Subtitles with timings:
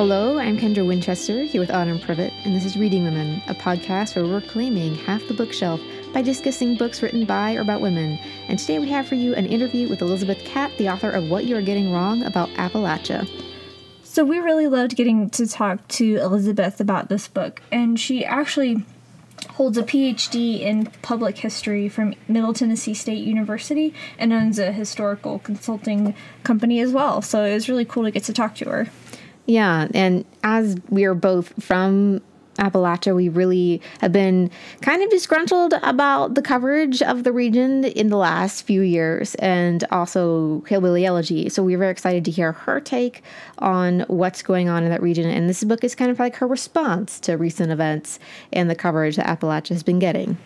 [0.00, 4.16] Hello, I'm Kendra Winchester here with Autumn Privett, and this is Reading Women, a podcast
[4.16, 5.78] where we're claiming half the bookshelf
[6.14, 8.18] by discussing books written by or about women.
[8.48, 11.44] And today we have for you an interview with Elizabeth Catte, the author of What
[11.44, 13.28] You Are Getting Wrong About Appalachia.
[14.02, 18.82] So we really loved getting to talk to Elizabeth about this book, and she actually
[19.50, 25.40] holds a PhD in public history from Middle Tennessee State University and owns a historical
[25.40, 27.20] consulting company as well.
[27.20, 28.88] So it was really cool to get to talk to her.
[29.46, 32.20] Yeah, and as we are both from
[32.56, 34.50] Appalachia, we really have been
[34.82, 39.84] kind of disgruntled about the coverage of the region in the last few years and
[39.90, 41.48] also Hillbilly Elegy.
[41.48, 43.22] So we are very excited to hear her take
[43.58, 45.28] on what's going on in that region.
[45.28, 48.18] And this book is kind of like her response to recent events
[48.52, 50.36] and the coverage that Appalachia has been getting.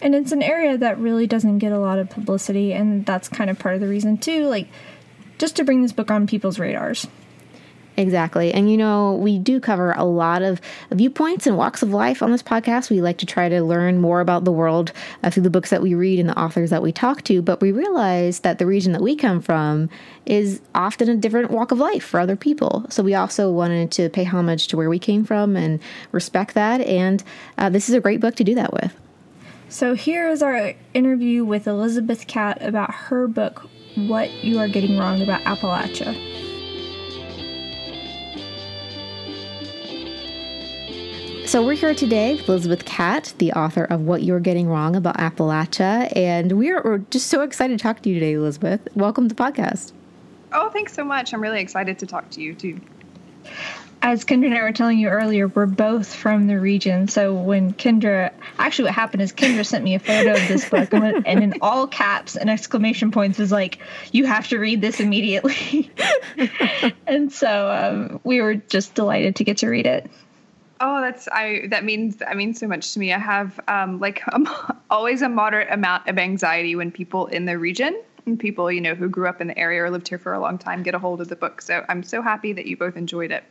[0.00, 3.50] And it's an area that really doesn't get a lot of publicity, and that's kind
[3.50, 4.46] of part of the reason, too.
[4.46, 4.66] Like,
[5.38, 7.06] just to bring this book on people's radars.
[7.96, 8.52] Exactly.
[8.52, 12.32] And you know, we do cover a lot of viewpoints and walks of life on
[12.32, 12.88] this podcast.
[12.88, 15.82] We like to try to learn more about the world uh, through the books that
[15.82, 17.42] we read and the authors that we talk to.
[17.42, 19.90] But we realize that the region that we come from
[20.24, 22.86] is often a different walk of life for other people.
[22.88, 25.78] So we also wanted to pay homage to where we came from and
[26.12, 26.80] respect that.
[26.80, 27.22] And
[27.58, 28.94] uh, this is a great book to do that with.
[29.68, 34.98] So here is our interview with Elizabeth Catte about her book, What You Are Getting
[34.98, 36.31] Wrong About Appalachia.
[41.52, 45.18] So we're here today with Elizabeth Catte, the author of What You're Getting Wrong About
[45.18, 48.80] Appalachia, and we're, we're just so excited to talk to you today, Elizabeth.
[48.94, 49.92] Welcome to the podcast.
[50.54, 51.34] Oh, thanks so much.
[51.34, 52.80] I'm really excited to talk to you too.
[54.00, 57.06] As Kendra and I were telling you earlier, we're both from the region.
[57.06, 60.90] So when Kendra, actually, what happened is Kendra sent me a photo of this book,
[60.94, 63.78] and, and in all caps and exclamation points was like,
[64.10, 65.90] "You have to read this immediately."
[67.06, 70.10] and so um, we were just delighted to get to read it.
[70.84, 71.68] Oh, that's I.
[71.68, 73.12] That means that means so much to me.
[73.12, 74.48] I have um, like um,
[74.90, 78.96] always a moderate amount of anxiety when people in the region and people you know
[78.96, 80.98] who grew up in the area or lived here for a long time get a
[80.98, 81.62] hold of the book.
[81.62, 83.44] So I'm so happy that you both enjoyed it.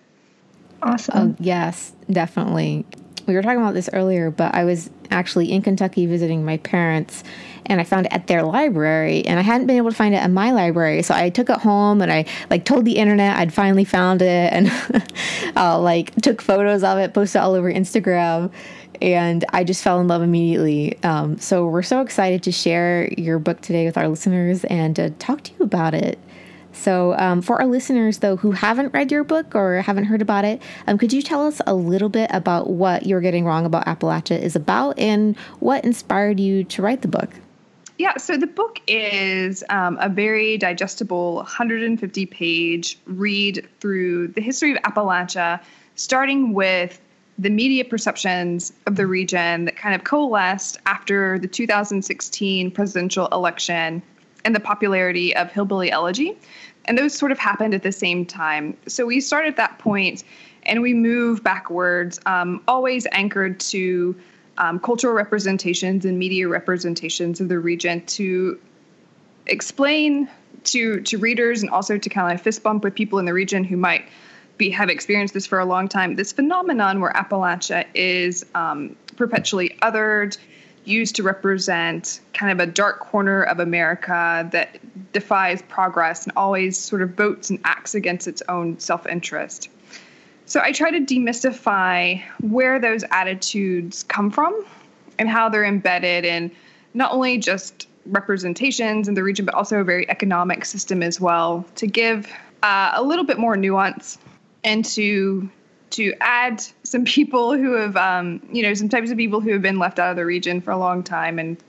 [0.83, 1.31] Awesome.
[1.31, 2.85] Oh, yes, definitely.
[3.27, 7.23] We were talking about this earlier, but I was actually in Kentucky visiting my parents
[7.65, 10.17] and I found it at their library and I hadn't been able to find it
[10.17, 11.01] at my library.
[11.03, 14.53] So I took it home and I like told the internet I'd finally found it
[14.53, 14.71] and
[15.55, 18.51] uh, like took photos of it, posted all over Instagram
[19.01, 21.01] and I just fell in love immediately.
[21.03, 25.09] Um, so we're so excited to share your book today with our listeners and to
[25.11, 26.19] talk to you about it.
[26.81, 30.45] So, um, for our listeners, though, who haven't read your book or haven't heard about
[30.45, 33.85] it, um, could you tell us a little bit about what you're getting wrong about
[33.85, 37.29] Appalachia is about and what inspired you to write the book?
[37.99, 44.71] Yeah, so the book is um, a very digestible 150 page read through the history
[44.71, 45.61] of Appalachia,
[45.93, 46.99] starting with
[47.37, 54.01] the media perceptions of the region that kind of coalesced after the 2016 presidential election
[54.45, 56.37] and the popularity of Hillbilly Elegy.
[56.85, 58.75] And those sort of happened at the same time.
[58.87, 60.23] So we start at that point
[60.63, 64.15] and we move backwards, um, always anchored to
[64.57, 68.59] um, cultural representations and media representations of the region to
[69.47, 70.29] explain
[70.63, 73.63] to to readers and also to kind of fist bump with people in the region
[73.63, 74.05] who might
[74.57, 76.15] be have experienced this for a long time.
[76.15, 80.37] This phenomenon where Appalachia is um, perpetually othered,
[80.85, 84.79] used to represent kind of a dark corner of America that
[85.13, 89.69] defies progress and always sort of votes and acts against its own self interest.
[90.45, 94.65] So I try to demystify where those attitudes come from
[95.19, 96.51] and how they're embedded in
[96.93, 101.65] not only just representations in the region, but also a very economic system as well,
[101.75, 102.27] to give
[102.63, 104.17] uh, a little bit more nuance
[104.63, 105.49] and to
[105.91, 109.61] to add some people who have, um, you know, some types of people who have
[109.61, 111.61] been left out of the region for a long time, and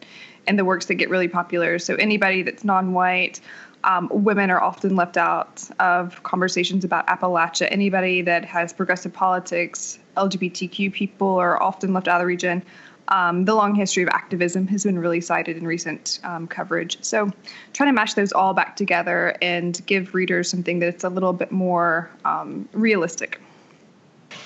[0.46, 1.78] and the works that get really popular.
[1.78, 3.40] So anybody that's non-white,
[3.84, 7.68] um, women are often left out of conversations about Appalachia.
[7.70, 12.62] Anybody that has progressive politics, LGBTQ people are often left out of the region.
[13.08, 17.02] Um, the long history of activism has been really cited in recent um, coverage.
[17.02, 17.30] So,
[17.72, 21.50] trying to mash those all back together and give readers something that's a little bit
[21.50, 23.40] more um, realistic.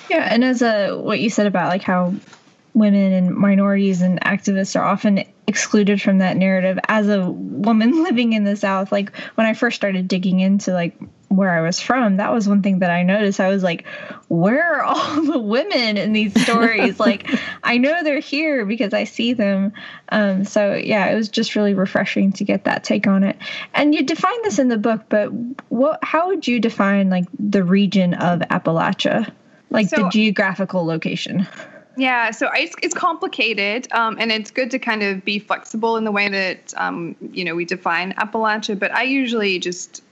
[0.09, 2.13] Yeah, and as a what you said about like how
[2.73, 8.33] women and minorities and activists are often excluded from that narrative as a woman living
[8.33, 10.93] in the south like when i first started digging into like
[11.29, 13.39] where I was from, that was one thing that I noticed.
[13.39, 13.85] I was like,
[14.29, 16.99] where are all the women in these stories?
[17.01, 17.29] like,
[17.63, 19.73] I know they're here because I see them.
[20.09, 23.37] Um, so, yeah, it was just really refreshing to get that take on it.
[23.73, 25.27] And you define this in the book, but
[25.69, 25.99] what?
[26.01, 29.29] how would you define like the region of Appalachia,
[29.69, 31.47] like so, the geographical location?
[31.97, 36.03] Yeah, so it's, it's complicated, um, and it's good to kind of be flexible in
[36.03, 38.77] the way that um, you know we define Appalachia.
[38.77, 40.03] But I usually just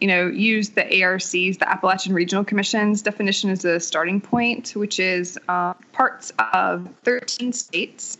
[0.00, 5.00] you know, use the ARC's, the Appalachian Regional Commission's definition as a starting point, which
[5.00, 8.18] is uh, parts of 13 states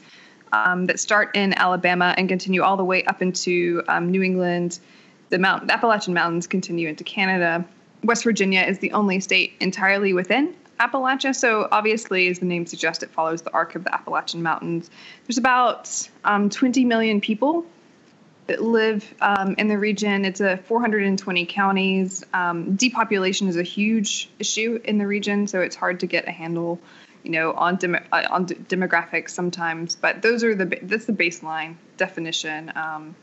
[0.52, 4.78] um, that start in Alabama and continue all the way up into um, New England.
[5.28, 7.64] The, Mount, the Appalachian Mountains continue into Canada.
[8.04, 11.34] West Virginia is the only state entirely within Appalachia.
[11.34, 14.90] So, obviously, as the name suggests, it follows the arc of the Appalachian Mountains.
[15.26, 17.66] There's about um, 20 million people
[18.46, 20.24] that live um, in the region.
[20.24, 22.24] It's a 420 counties.
[22.32, 26.30] Um, depopulation is a huge issue in the region, so it's hard to get a
[26.30, 26.78] handle,
[27.22, 29.96] you know, on dem- uh, on d- demographics sometimes.
[29.96, 32.72] But those are the that's the baseline definition.
[32.76, 33.16] Um,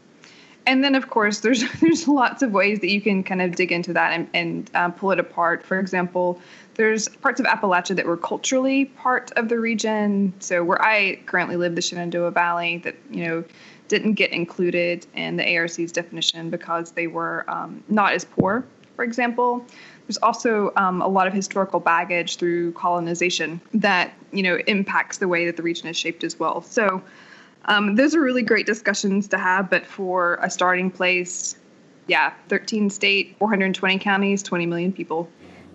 [0.66, 3.72] and then, of course, there's there's lots of ways that you can kind of dig
[3.72, 5.64] into that and, and uh, pull it apart.
[5.64, 6.40] For example,
[6.76, 10.34] there's parts of Appalachia that were culturally part of the region.
[10.40, 13.44] So where I currently live, the Shenandoah Valley, that you know
[13.88, 19.04] didn't get included in the ARC's definition because they were um, not as poor, for
[19.04, 19.66] example.
[20.08, 25.28] There's also um, a lot of historical baggage through colonization that you know impacts the
[25.28, 26.62] way that the region is shaped as well.
[26.62, 27.04] So
[27.66, 29.70] um, those are really great discussions to have.
[29.70, 31.56] But for a starting place,
[32.08, 35.30] yeah, 13 state, 420 counties, 20 million people.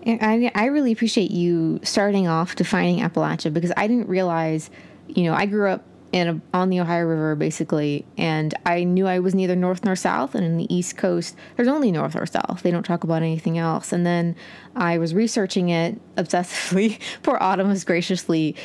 [0.06, 4.70] I, I really appreciate you starting off defining Appalachia because I didn't realize,
[5.08, 8.06] you know, I grew up in a, on the Ohio River, basically.
[8.16, 10.34] And I knew I was neither north nor south.
[10.34, 12.62] And in the East Coast, there's only north or south.
[12.62, 13.92] They don't talk about anything else.
[13.92, 14.34] And then
[14.74, 16.98] I was researching it obsessively.
[17.22, 18.56] Poor Autumn has graciously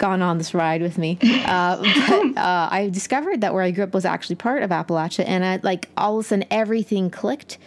[0.00, 1.18] gone on this ride with me.
[1.50, 5.24] Uh, but uh, I discovered that where I grew up was actually part of Appalachia.
[5.26, 7.58] And I, like all of a sudden, everything clicked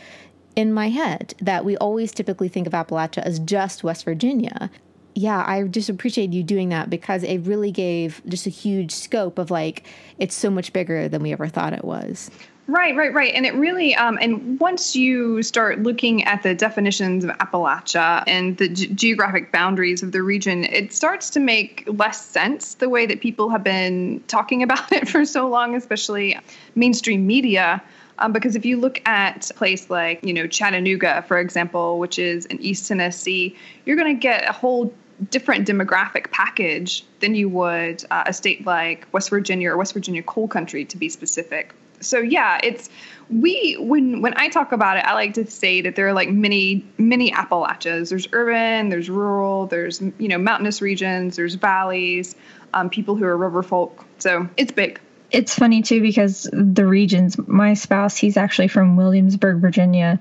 [0.56, 4.70] in my head that we always typically think of Appalachia as just West Virginia
[5.16, 9.38] yeah, I just appreciate you doing that because it really gave just a huge scope
[9.38, 9.86] of like
[10.18, 12.32] it's so much bigger than we ever thought it was.
[12.66, 13.34] Right, right, right.
[13.34, 18.56] And it really, um, and once you start looking at the definitions of Appalachia and
[18.56, 23.06] the g- geographic boundaries of the region, it starts to make less sense the way
[23.06, 26.40] that people have been talking about it for so long, especially
[26.74, 27.84] mainstream media.
[28.20, 32.18] Um, because if you look at a place like, you know, Chattanooga, for example, which
[32.18, 34.94] is in East Tennessee, you're going to get a whole
[35.30, 40.24] different demographic package than you would uh, a state like West Virginia or West Virginia
[40.24, 41.74] coal country to be specific.
[42.06, 42.90] So yeah, it's
[43.30, 46.30] we when when I talk about it, I like to say that there are like
[46.30, 48.10] many many Appalachias.
[48.10, 52.36] There's urban, there's rural, there's you know mountainous regions, there's valleys,
[52.74, 54.06] um, people who are river folk.
[54.20, 55.00] So it's big.
[55.32, 57.38] It's funny too because the regions.
[57.48, 60.20] My spouse, he's actually from Williamsburg, Virginia,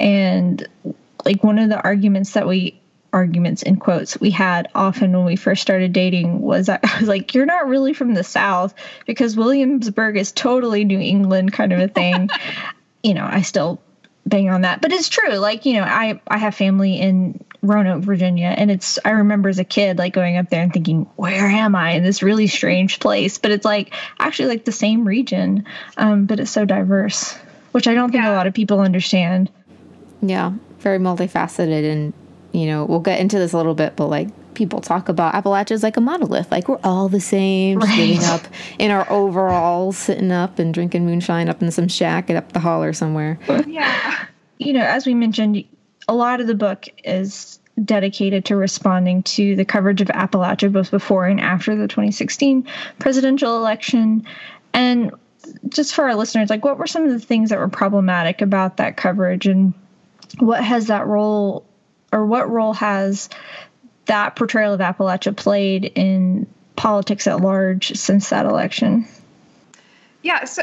[0.00, 0.66] and
[1.24, 2.77] like one of the arguments that we
[3.12, 7.34] arguments in quotes we had often when we first started dating was I was like,
[7.34, 8.74] You're not really from the South
[9.06, 12.30] because Williamsburg is totally New England kind of a thing.
[13.02, 13.80] you know, I still
[14.26, 14.80] bang on that.
[14.80, 15.34] But it's true.
[15.34, 19.58] Like, you know, I, I have family in Roanoke, Virginia, and it's I remember as
[19.58, 23.00] a kid like going up there and thinking, Where am I in this really strange
[23.00, 23.38] place?
[23.38, 25.64] But it's like actually like the same region.
[25.96, 27.36] Um, but it's so diverse.
[27.72, 28.32] Which I don't think yeah.
[28.32, 29.50] a lot of people understand.
[30.22, 30.52] Yeah.
[30.78, 32.12] Very multifaceted and
[32.52, 35.72] you know, we'll get into this a little bit, but like people talk about Appalachia
[35.72, 36.50] as like a monolith.
[36.50, 37.88] Like we're all the same, right.
[37.94, 38.42] sitting up
[38.78, 42.82] in our overalls, sitting up and drinking moonshine up in some shack up the hall
[42.82, 43.38] or somewhere.
[43.66, 44.26] Yeah.
[44.58, 45.64] You know, as we mentioned,
[46.08, 50.90] a lot of the book is dedicated to responding to the coverage of Appalachia both
[50.90, 52.66] before and after the 2016
[52.98, 54.26] presidential election.
[54.72, 55.12] And
[55.68, 58.78] just for our listeners, like what were some of the things that were problematic about
[58.78, 59.74] that coverage and
[60.38, 61.64] what has that role
[62.12, 63.28] or what role has
[64.06, 66.46] that portrayal of Appalachia played in
[66.76, 69.06] politics at large since that election?
[70.22, 70.62] Yeah, so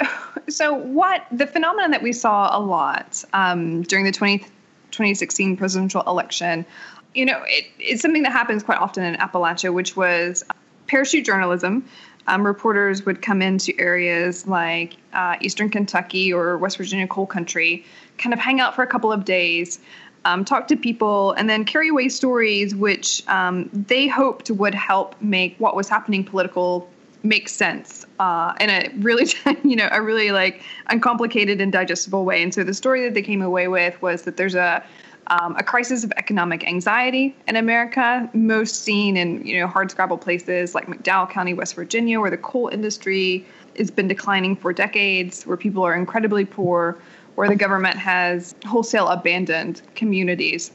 [0.50, 6.02] so what the phenomenon that we saw a lot um, during the 20, 2016 presidential
[6.08, 6.66] election,
[7.14, 10.44] you know, it, it's something that happens quite often in Appalachia, which was
[10.88, 11.86] parachute journalism.
[12.28, 17.86] Um, reporters would come into areas like uh, Eastern Kentucky or West Virginia coal country,
[18.18, 19.80] kind of hang out for a couple of days,
[20.26, 25.20] um, talk to people, and then carry away stories which um, they hoped would help
[25.22, 26.90] make what was happening political
[27.24, 29.28] make sense uh, in a really,
[29.64, 32.44] you know, a really like uncomplicated and digestible way.
[32.44, 34.84] And so the story that they came away with was that there's a
[35.28, 40.76] um, a crisis of economic anxiety in America, most seen in you know hardscrabble places
[40.76, 43.46] like McDowell County, West Virginia, where the coal industry
[43.78, 46.98] has been declining for decades, where people are incredibly poor,
[47.36, 50.72] where the government has wholesale abandoned communities.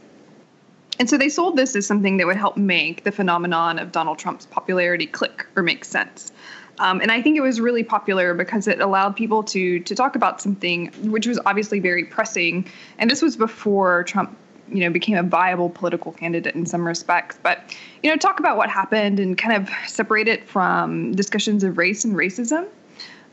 [0.98, 4.18] And so they sold this as something that would help make the phenomenon of Donald
[4.18, 6.30] Trump's popularity click or make sense.
[6.78, 10.16] Um, and I think it was really popular because it allowed people to to talk
[10.16, 12.66] about something which was obviously very pressing.
[12.98, 14.36] And this was before Trump,
[14.68, 17.38] you know, became a viable political candidate in some respects.
[17.42, 21.76] But you know, talk about what happened and kind of separate it from discussions of
[21.76, 22.66] race and racism.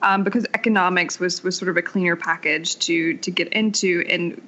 [0.03, 4.39] Um, because economics was was sort of a cleaner package to to get into, and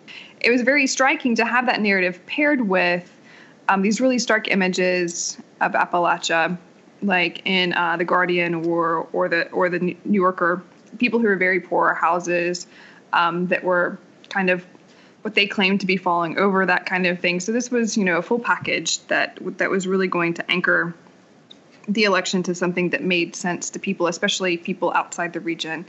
[0.42, 3.12] it was very striking to have that narrative paired with
[3.68, 6.58] um, these really stark images of Appalachia
[7.02, 10.62] like in uh, the Guardian or or the or the New Yorker,
[10.98, 12.68] people who were very poor houses
[13.14, 13.98] um, that were
[14.30, 14.66] kind of
[15.22, 17.40] what they claimed to be falling over, that kind of thing.
[17.40, 20.94] So this was, you know, a full package that that was really going to anchor
[21.90, 25.86] the election to something that made sense to people, especially people outside the region.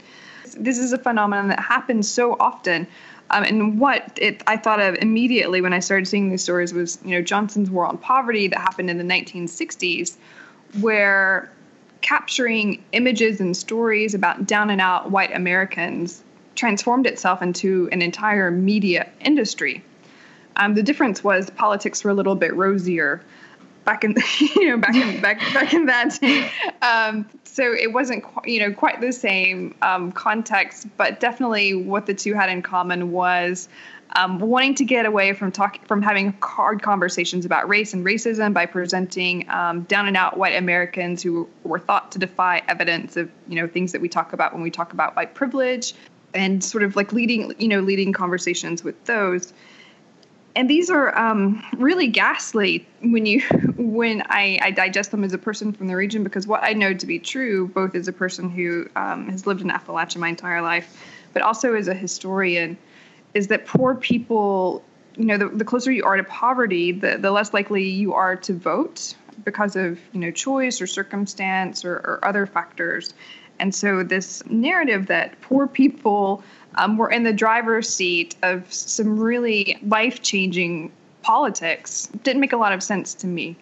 [0.57, 2.87] This is a phenomenon that happens so often.
[3.29, 6.99] Um, and what it, I thought of immediately when I started seeing these stories was,
[7.05, 10.15] you know, Johnson's War on Poverty that happened in the 1960s,
[10.81, 11.49] where
[12.01, 16.23] capturing images and stories about down and out white Americans
[16.55, 19.83] transformed itself into an entire media industry.
[20.57, 23.21] Um, the difference was politics were a little bit rosier
[23.85, 26.49] back in you know back in back back in that day.
[26.81, 32.13] Um, so it wasn't you know quite the same um, context, but definitely what the
[32.13, 33.67] two had in common was
[34.15, 38.53] um, wanting to get away from talking from having hard conversations about race and racism
[38.53, 43.29] by presenting um, down and out white Americans who were thought to defy evidence of
[43.47, 45.93] you know things that we talk about when we talk about white privilege,
[46.33, 49.53] and sort of like leading you know leading conversations with those.
[50.55, 53.41] And these are um, really ghastly when you
[53.77, 56.93] when I, I, digest them as a person from the region because what I know
[56.93, 60.61] to be true, both as a person who um, has lived in Appalachia my entire
[60.61, 61.01] life,
[61.33, 62.77] but also as a historian
[63.33, 64.83] is that poor people,
[65.15, 68.35] you know, the, the closer you are to poverty, the, the less likely you are
[68.35, 69.15] to vote
[69.45, 73.13] because of, you know, choice or circumstance or, or other factors.
[73.59, 76.43] And so this narrative that poor people
[76.75, 82.57] um, were in the driver's seat of some really life changing politics didn't make a
[82.57, 83.55] lot of sense to me.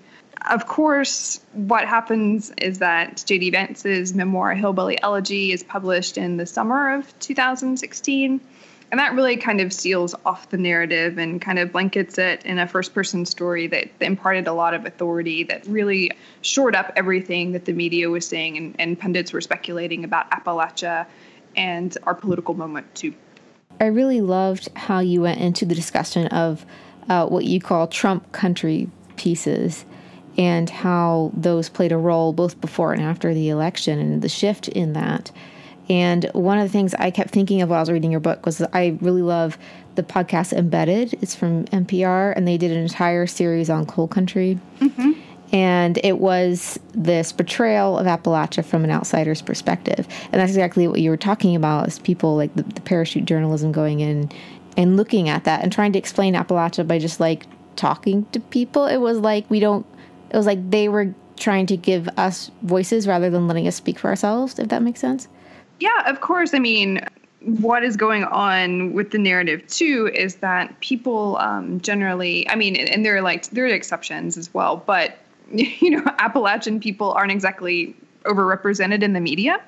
[0.50, 3.50] Of course, what happens is that J.D.
[3.52, 8.40] Vance's memoir, Hillbilly Elegy, is published in the summer of 2016
[8.92, 12.58] and that really kind of seals off the narrative and kind of blankets it in
[12.58, 16.12] a first person story that imparted a lot of authority that really
[16.42, 21.06] shored up everything that the media was saying and, and pundits were speculating about Appalachia
[21.60, 23.14] and our political moment too.
[23.80, 26.66] I really loved how you went into the discussion of
[27.10, 29.86] uh, what you call Trump country pieces
[30.38, 34.70] and how those played a role both before and after the election and the shift
[34.70, 35.32] in that.
[35.90, 38.46] And one of the things I kept thinking of while I was reading your book
[38.46, 39.58] was I really love
[39.96, 41.18] the podcast Embedded.
[41.22, 44.60] It's from NPR, and they did an entire series on coal country.
[44.80, 45.12] Mm-hmm.
[45.52, 50.08] And it was this portrayal of Appalachia from an outsider's perspective.
[50.32, 53.72] And that's exactly what you were talking about is people like the, the parachute journalism
[53.72, 54.32] going in
[54.78, 58.86] and looking at that and trying to explain Appalachia by just like talking to people.
[58.86, 59.86] It was like we don't,
[60.30, 63.98] it was like they were trying to give us voices rather than letting us speak
[63.98, 65.28] for ourselves, if that makes sense.
[65.80, 66.54] Yeah, of course.
[66.54, 67.00] I mean,
[67.42, 72.76] what is going on with the narrative too is that people um, generally, I mean,
[72.76, 75.18] and there are like there are exceptions as well, but
[75.80, 79.62] you know, Appalachian people aren't exactly overrepresented in the media.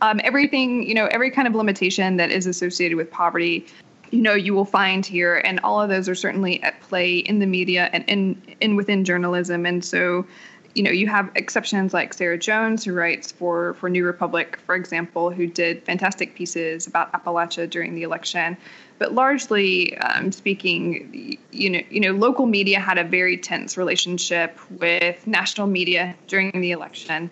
[0.00, 3.66] Um, everything, you know, every kind of limitation that is associated with poverty,
[4.10, 7.38] you know, you will find here, and all of those are certainly at play in
[7.38, 9.64] the media and in in within journalism.
[9.64, 10.26] And so,
[10.74, 14.74] you know, you have exceptions like Sarah Jones, who writes for for New Republic, for
[14.74, 18.56] example, who did fantastic pieces about Appalachia during the election.
[18.98, 24.58] But largely um, speaking, you know, you know, local media had a very tense relationship
[24.78, 27.30] with national media during the election.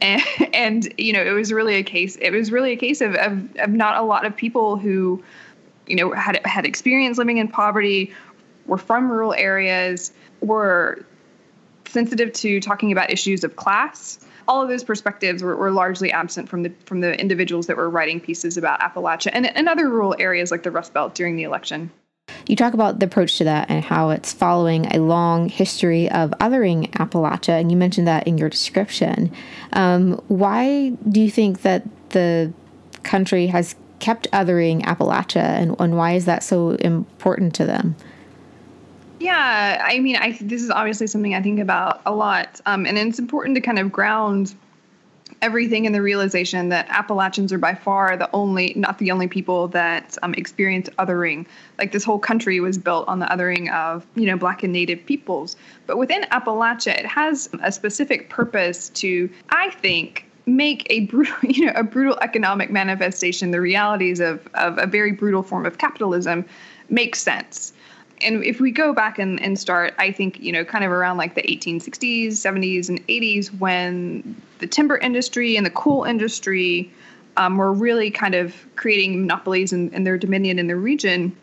[0.00, 0.22] And,
[0.54, 2.16] and you know, it was really a case.
[2.16, 5.22] It was really a case of, of, of not a lot of people who,
[5.86, 8.12] you know, had had experience living in poverty,
[8.66, 11.04] were from rural areas, were
[11.86, 14.18] sensitive to talking about issues of class.
[14.48, 17.90] All of those perspectives were, were largely absent from the from the individuals that were
[17.90, 21.42] writing pieces about Appalachia and, and other rural areas like the Rust Belt during the
[21.44, 21.90] election.
[22.46, 26.30] you talk about the approach to that and how it's following a long history of
[26.40, 29.32] othering Appalachia, and you mentioned that in your description.
[29.72, 32.52] Um, why do you think that the
[33.02, 37.96] country has kept othering Appalachia, and, and why is that so important to them?
[39.22, 42.98] Yeah, I mean, I this is obviously something I think about a lot, um, and
[42.98, 44.52] it's important to kind of ground
[45.40, 49.68] everything in the realization that Appalachians are by far the only, not the only people
[49.68, 51.46] that um, experience othering.
[51.78, 55.06] Like this whole country was built on the othering of, you know, Black and Native
[55.06, 55.56] peoples.
[55.86, 61.66] But within Appalachia, it has a specific purpose to, I think, make a brutal, you
[61.66, 66.44] know, a brutal economic manifestation, the realities of, of a very brutal form of capitalism,
[66.88, 67.72] make sense
[68.22, 71.16] and if we go back and, and start, I think, you know, kind of around
[71.16, 76.92] like the 1860s, 70s, and 80s, when the timber industry and the coal industry
[77.36, 81.34] um, were really kind of creating monopolies and, their dominion in the region.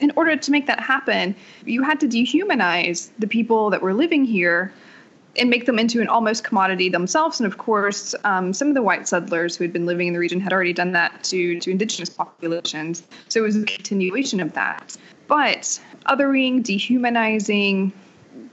[0.00, 1.34] In order to make that happen,
[1.64, 4.72] you had to dehumanize the people that were living here
[5.36, 7.40] and make them into an almost commodity themselves.
[7.40, 10.18] And of course, um, some of the white settlers who had been living in the
[10.18, 13.02] region had already done that to, to indigenous populations.
[13.28, 14.96] So it was a continuation of that.
[15.26, 17.92] But othering, dehumanizing,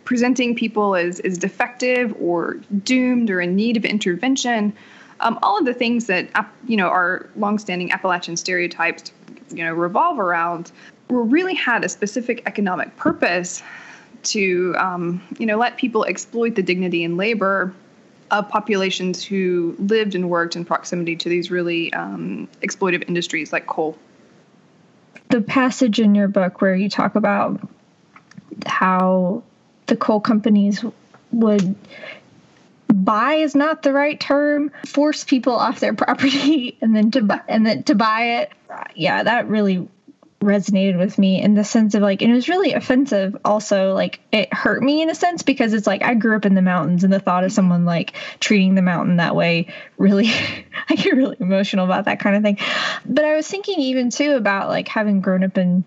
[0.03, 4.73] presenting people as, as defective or doomed or in need of intervention,
[5.19, 6.29] um, all of the things that
[6.67, 9.11] you know our longstanding Appalachian stereotypes
[9.49, 10.71] you know revolve around
[11.09, 13.63] were really had a specific economic purpose
[14.23, 17.73] to um, you know let people exploit the dignity and labor
[18.31, 23.67] of populations who lived and worked in proximity to these really um, exploitive industries like
[23.67, 23.97] coal
[25.35, 27.59] the passage in your book where you talk about
[28.65, 29.43] how
[29.87, 30.83] the coal companies
[31.31, 31.75] would
[32.87, 37.41] buy is not the right term force people off their property and then to buy
[37.49, 38.53] and then to buy it
[38.95, 39.85] yeah that really
[40.45, 44.19] resonated with me in the sense of like and it was really offensive also like
[44.31, 47.03] it hurt me in a sense because it's like I grew up in the mountains
[47.03, 50.31] and the thought of someone like treating the mountain that way really
[50.89, 52.59] I get really emotional about that kind of thing.
[53.05, 55.83] But I was thinking even too about like having grown up in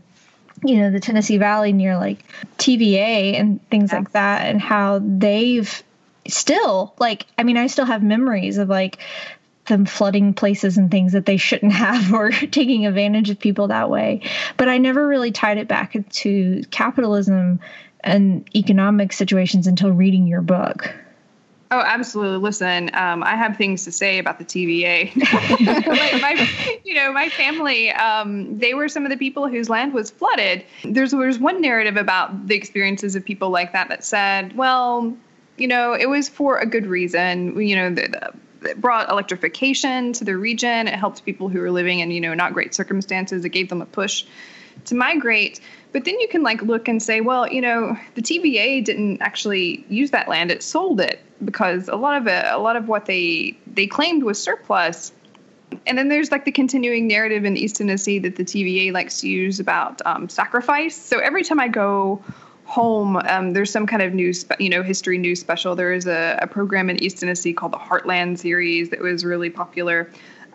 [0.65, 2.19] you know the Tennessee Valley near like
[2.59, 3.99] TVA and things yeah.
[3.99, 5.83] like that and how they've
[6.27, 8.99] still like I mean I still have memories of like
[9.69, 13.91] them flooding places and things that they shouldn't have or taking advantage of people that
[13.91, 14.23] way.
[14.57, 17.61] But I never really tied it back to capitalism
[18.05, 20.95] and economic situations until reading your book.
[21.71, 22.39] Oh, absolutely.
[22.39, 25.15] Listen, um, I have things to say about the TVA.
[25.17, 29.93] my, my, you know, my family, um, they were some of the people whose land
[29.93, 30.65] was flooded.
[30.83, 35.15] There's, there's one narrative about the experiences of people like that that said, well,
[35.59, 37.61] you know, it was for a good reason.
[37.61, 40.89] You know, the, the it brought electrification to the region.
[40.89, 43.45] It helped people who were living in, you know, not great circumstances.
[43.45, 44.25] It gave them a push
[44.87, 45.61] to migrate.
[45.93, 49.85] But then you can like look and say, well, you know, the TVA didn't actually
[49.89, 53.07] use that land; it sold it because a lot of it, a lot of what
[53.07, 55.13] they they claimed was surplus.
[55.87, 59.29] And then there's like the continuing narrative in East Tennessee that the TVA likes to
[59.29, 60.97] use about um, sacrifice.
[60.97, 62.23] So every time I go
[62.69, 65.75] home, um, there's some kind of news, you know, history news special.
[65.75, 69.49] There is a, a, program in East Tennessee called the Heartland series that was really
[69.49, 70.11] popular.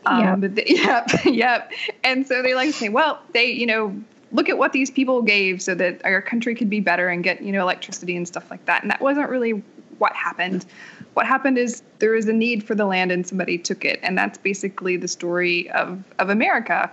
[0.06, 0.39] Um, yep.
[0.39, 1.71] But the, yep, yep.
[2.04, 3.99] And so they like to say, well, they, you know,
[4.32, 7.41] look at what these people gave so that our country could be better and get,
[7.41, 8.84] you know, electricity and stuff like that.
[8.84, 9.63] And that wasn't really
[9.97, 10.67] what happened.
[11.15, 13.99] What happened is there was a need for the land and somebody took it.
[14.04, 16.91] And that's basically the story of, of America.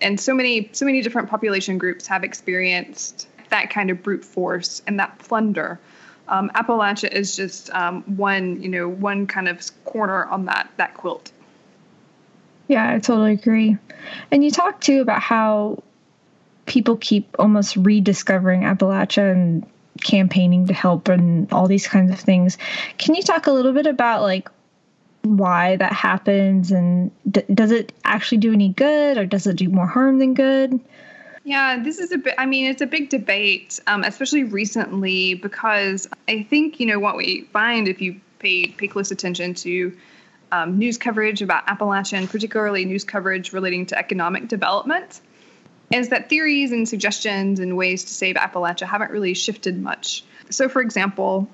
[0.00, 4.82] And so many, so many different population groups have experienced that kind of brute force
[4.86, 5.78] and that plunder.
[6.28, 10.94] Um, Appalachia is just um, one, you know, one kind of corner on that that
[10.94, 11.30] quilt.
[12.68, 13.76] Yeah, I totally agree.
[14.30, 15.82] And you talk too about how
[16.66, 19.66] people keep almost rediscovering Appalachia and
[20.00, 22.56] campaigning to help and all these kinds of things.
[22.98, 24.48] Can you talk a little bit about like
[25.22, 29.68] why that happens and d- does it actually do any good or does it do
[29.68, 30.80] more harm than good?
[31.44, 36.08] Yeah, this is a bit, I mean, it's a big debate, um, especially recently, because
[36.28, 39.96] I think, you know, what we find if you pay, pay close attention to
[40.52, 45.20] um, news coverage about Appalachia, and particularly news coverage relating to economic development,
[45.90, 50.24] is that theories and suggestions and ways to save Appalachia haven't really shifted much.
[50.50, 51.48] So, for example,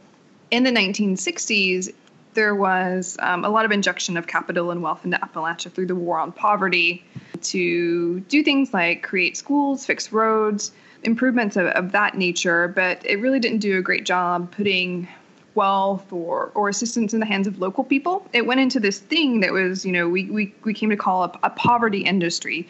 [0.50, 1.94] in the 1960s,
[2.34, 5.94] there was um, a lot of injection of capital and wealth into Appalachia through the
[5.94, 7.04] war on poverty
[7.42, 13.16] to do things like create schools, fix roads, improvements of, of that nature, but it
[13.16, 15.08] really didn't do a great job putting
[15.54, 18.26] wealth or, or assistance in the hands of local people.
[18.32, 21.24] It went into this thing that was, you know, we, we, we came to call
[21.24, 22.68] a, a poverty industry.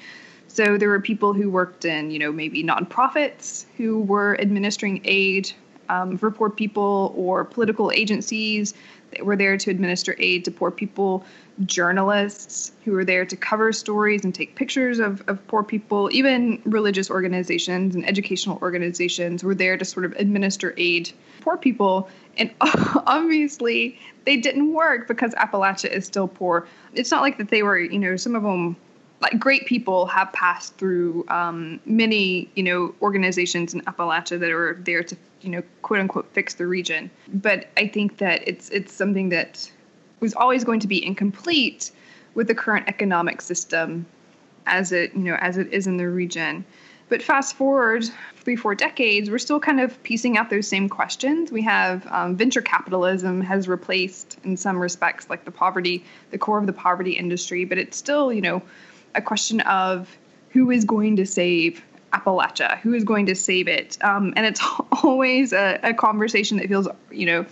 [0.49, 5.53] So there were people who worked in, you know, maybe nonprofits who were administering aid
[5.90, 8.75] um, for poor people or political agencies
[9.23, 11.25] were there to administer aid to poor people,
[11.66, 16.61] journalists who were there to cover stories and take pictures of, of poor people, even
[16.64, 22.09] religious organizations and educational organizations were there to sort of administer aid to poor people.
[22.37, 26.68] And obviously, they didn't work because Appalachia is still poor.
[26.94, 28.77] It's not like that they were, you know, some of them
[29.20, 34.78] like great people have passed through um, many you know organizations in Appalachia that are
[34.83, 37.11] there to you know quote unquote fix the region.
[37.28, 39.70] But I think that it's it's something that
[40.20, 41.90] was always going to be incomplete
[42.35, 44.07] with the current economic system
[44.66, 46.64] as it you know as it is in the region.
[47.09, 48.04] But fast forward
[48.37, 51.50] three, four decades, we're still kind of piecing out those same questions.
[51.50, 56.59] We have um, venture capitalism has replaced, in some respects, like the poverty, the core
[56.59, 58.62] of the poverty industry, but it's still, you know,
[59.14, 60.16] a question of
[60.51, 64.61] who is going to save Appalachia, who is going to save it, um, and it's
[65.03, 67.47] always a, a, conversation that feels, you know,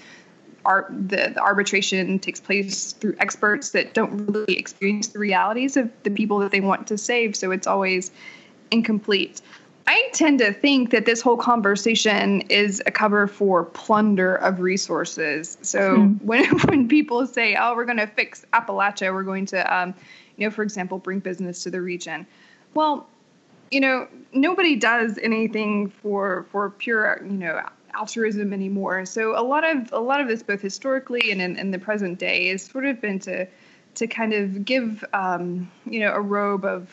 [0.64, 5.90] our, the, the arbitration takes place through experts that don't really experience the realities of
[6.02, 8.10] the people that they want to save, so it's always
[8.70, 9.40] incomplete.
[9.88, 15.58] I tend to think that this whole conversation is a cover for plunder of resources.
[15.62, 16.12] So hmm.
[16.26, 19.94] when when people say, "Oh, we're going to fix Appalachia, we're going to," um,
[20.36, 22.26] you know, for example, bring business to the region.
[22.74, 23.08] Well,
[23.70, 27.60] you know, nobody does anything for for pure, you know,
[27.94, 29.04] altruism anymore.
[29.06, 32.18] So a lot of a lot of this, both historically and in, in the present
[32.18, 33.46] day, is sort of been to
[33.94, 36.90] to kind of give um, you know a robe of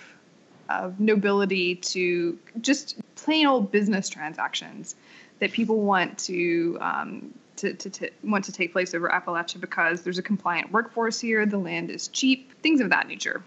[0.70, 4.96] of nobility to just plain old business transactions
[5.40, 10.02] that people want to um, to, to, to, want to take place over Appalachia because
[10.02, 13.44] there's a compliant workforce here, the land is cheap, things of that nature.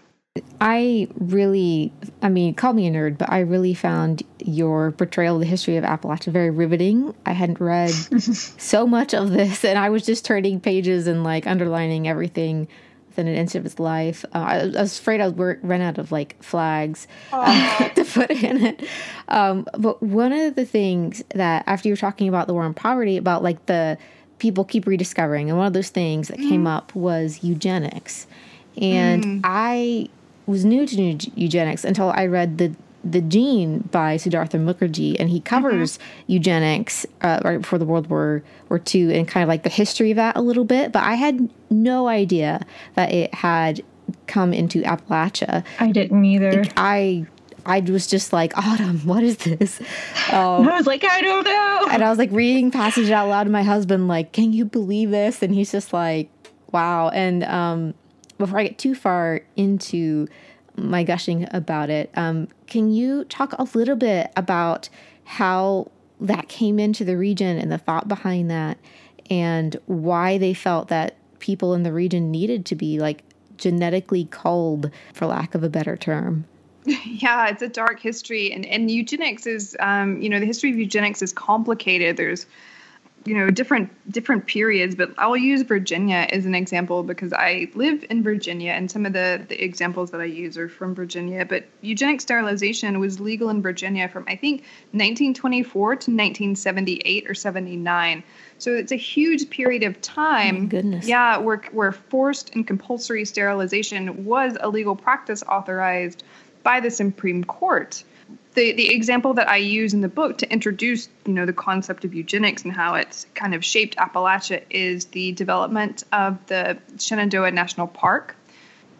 [0.61, 1.91] I really,
[2.21, 5.77] I mean, call me a nerd, but I really found your portrayal of the history
[5.77, 7.15] of Appalachia very riveting.
[7.25, 7.89] I hadn't read
[8.21, 12.67] so much of this, and I was just turning pages and like underlining everything
[13.17, 14.23] within an instant of his life.
[14.33, 18.29] Uh, I, I, was afraid I would run out of like flags uh, to put
[18.29, 18.83] in it.
[19.27, 22.75] Um, but one of the things that after you were talking about the war on
[22.75, 23.97] poverty, about like the
[24.37, 26.47] people keep rediscovering, and one of those things that mm.
[26.47, 28.27] came up was eugenics,
[28.79, 29.41] and mm.
[29.43, 30.09] I
[30.45, 35.39] was new to eugenics until I read the the Gene by Siddhartha Mukherjee, and he
[35.39, 36.31] covers mm-hmm.
[36.33, 40.11] eugenics uh, right before the World War War II and kind of like the history
[40.11, 40.91] of that a little bit.
[40.91, 43.81] But I had no idea that it had
[44.25, 45.63] come into Appalachia.
[45.79, 46.63] I didn't either.
[46.75, 47.25] I
[47.65, 49.81] I was just like, Autumn, what is this?
[50.31, 51.87] Um, I was like, I don't know.
[51.91, 55.11] And I was like reading passage out loud to my husband, like, can you believe
[55.11, 55.43] this?
[55.43, 56.29] And he's just like,
[56.71, 57.09] wow.
[57.09, 57.93] And um,
[58.37, 60.27] before I get too far into
[60.77, 62.09] my gushing about it.
[62.15, 64.89] Um, can you talk a little bit about
[65.25, 68.77] how that came into the region and the thought behind that,
[69.29, 73.23] and why they felt that people in the region needed to be like
[73.57, 76.45] genetically culled, for lack of a better term?
[77.03, 80.77] Yeah, it's a dark history, and and eugenics is, um, you know, the history of
[80.77, 82.15] eugenics is complicated.
[82.15, 82.45] There's
[83.25, 88.05] you know different different periods but i'll use virginia as an example because i live
[88.09, 91.65] in virginia and some of the, the examples that i use are from virginia but
[91.81, 98.23] eugenic sterilization was legal in virginia from i think 1924 to 1978 or 79
[98.59, 100.63] so it's a huge period of time.
[100.63, 101.07] Oh goodness.
[101.07, 106.23] Yeah, where, where forced and compulsory sterilization was a legal practice authorized
[106.63, 108.03] by the Supreme Court
[108.57, 112.03] the the example that I use in the book to introduce you know the concept
[112.03, 117.51] of eugenics and how it's kind of shaped Appalachia is the development of the Shenandoah
[117.51, 118.35] National Park,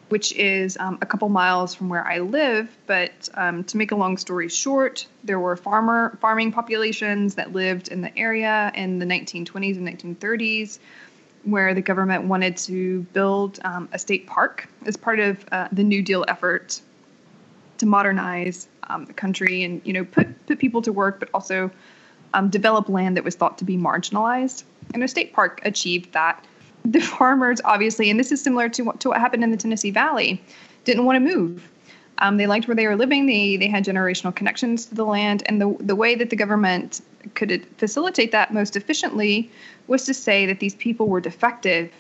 [0.10, 2.70] which is um, a couple miles from where I live.
[2.86, 7.88] But um, to make a long story short, there were farmer farming populations that lived
[7.88, 10.78] in the area in the 1920s and 1930s.
[11.44, 15.84] Where the government wanted to build um, a state park as part of uh, the
[15.84, 16.82] New Deal effort
[17.78, 21.72] to modernize um, the country and you know put put people to work, but also
[22.34, 24.64] um, develop land that was thought to be marginalized.
[24.94, 26.46] And a state park achieved that.
[26.86, 29.92] The farmers, obviously, and this is similar to what, to what happened in the Tennessee
[29.92, 30.42] Valley,
[30.86, 31.70] didn't want to move.
[32.20, 33.26] Um, they liked where they were living.
[33.26, 37.02] They they had generational connections to the land, and the the way that the government
[37.36, 39.52] could facilitate that most efficiently
[39.88, 41.92] was to say that these people were defective,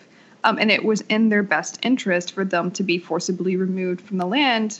[0.43, 4.17] um, and it was in their best interest for them to be forcibly removed from
[4.17, 4.79] the land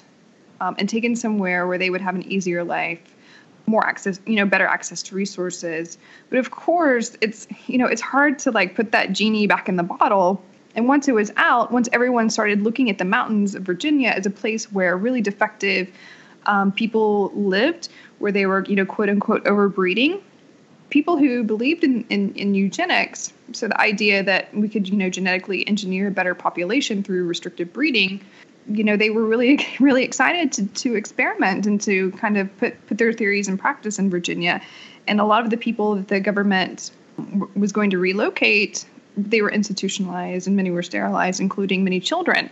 [0.62, 3.00] um, and taken somewhere where they would have an easier life
[3.66, 5.98] more access you know better access to resources
[6.30, 9.76] but of course it's you know it's hard to like put that genie back in
[9.76, 10.42] the bottle
[10.76, 14.26] and once it was out once everyone started looking at the mountains of virginia as
[14.26, 15.92] a place where really defective
[16.48, 17.90] um, people lived,
[18.20, 20.22] where they were, you know, quote unquote overbreeding.
[20.90, 25.10] People who believed in, in, in eugenics, so the idea that we could, you know,
[25.10, 28.22] genetically engineer a better population through restrictive breeding,
[28.70, 32.88] you know, they were really, really excited to, to experiment and to kind of put,
[32.88, 34.62] put their theories in practice in Virginia.
[35.08, 36.92] And a lot of the people that the government
[37.56, 42.50] was going to relocate, they were institutionalized and many were sterilized, including many children.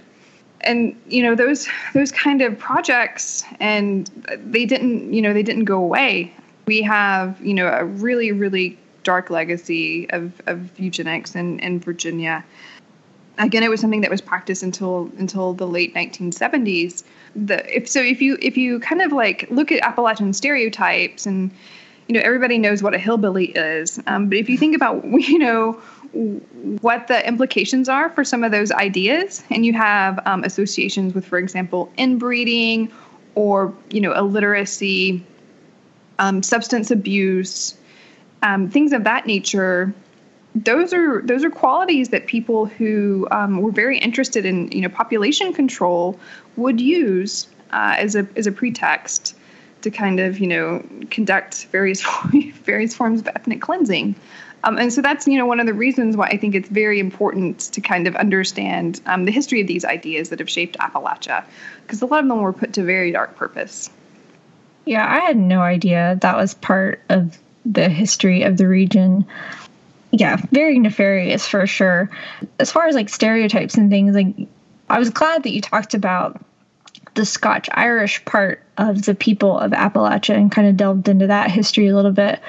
[0.62, 5.66] And you know those those kind of projects, and they didn't you know they didn't
[5.66, 6.34] go away.
[6.66, 12.44] We have you know a really really dark legacy of, of eugenics in, in Virginia.
[13.38, 17.04] Again, it was something that was practiced until until the late 1970s.
[17.36, 21.52] The if so if you if you kind of like look at Appalachian stereotypes and
[22.08, 25.40] you know everybody knows what a hillbilly is, um, but if you think about you
[25.40, 25.82] know
[26.82, 31.26] what the implications are for some of those ideas and you have um, associations with
[31.26, 32.90] for example inbreeding
[33.36, 35.26] or you know illiteracy
[36.20, 37.76] um, substance abuse
[38.44, 39.94] um, things of that nature
[40.56, 44.90] those are those are qualities that people who um, were very interested in you know
[44.90, 46.18] population control
[46.56, 49.36] would use uh, as a as a pretext
[49.82, 52.04] to kind of you know conduct various
[52.64, 54.16] various forms of ethnic cleansing
[54.66, 57.00] um, and so that's you know one of the reasons why I think it's very
[57.00, 61.44] important to kind of understand um, the history of these ideas that have shaped Appalachia,
[61.84, 63.92] because a lot of them were put to very dark purpose.
[64.86, 69.26] Yeah, I had no idea that was part of the history of the region.
[70.18, 72.10] Yeah, very nefarious for sure.
[72.58, 74.48] As far as like stereotypes and things, like
[74.90, 76.42] I was glad that you talked about
[77.16, 81.52] the Scotch Irish part of the people of Appalachia and kind of delved into that
[81.52, 82.40] history a little bit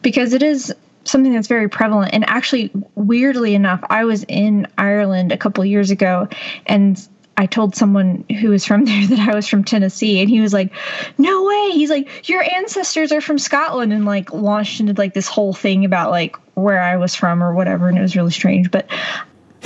[0.00, 2.14] because it is something that's very prevalent.
[2.14, 6.28] And actually, weirdly enough, I was in Ireland a couple years ago
[6.66, 10.40] and I told someone who was from there that I was from Tennessee, and he
[10.40, 10.72] was like,
[11.16, 15.28] "No way!" He's like, "Your ancestors are from Scotland," and like launched into like this
[15.28, 18.70] whole thing about like where I was from or whatever, and it was really strange.
[18.70, 18.90] But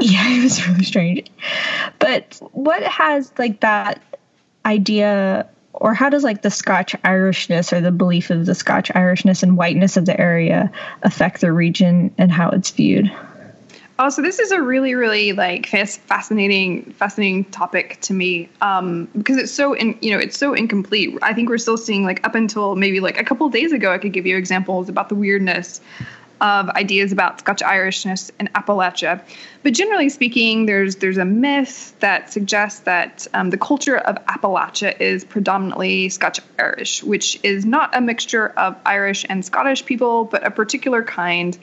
[0.00, 1.30] yeah, it was really strange.
[2.00, 4.02] But what has like that
[4.66, 9.42] idea or how does like the Scotch Irishness or the belief of the Scotch Irishness
[9.42, 10.70] and whiteness of the area
[11.02, 13.10] affect the region and how it's viewed?
[14.04, 19.36] Oh, so this is a really, really like fascinating, fascinating topic to me um, because
[19.36, 21.16] it's so, in, you know, it's so incomplete.
[21.22, 23.98] I think we're still seeing like up until maybe like a couple days ago, I
[23.98, 25.80] could give you examples about the weirdness
[26.40, 29.22] of ideas about Scotch Irishness in Appalachia.
[29.62, 35.00] But generally speaking, there's there's a myth that suggests that um, the culture of Appalachia
[35.00, 40.44] is predominantly Scotch Irish, which is not a mixture of Irish and Scottish people, but
[40.44, 41.56] a particular kind